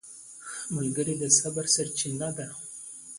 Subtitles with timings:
[0.75, 2.47] ملګری د صبر سرچینه ده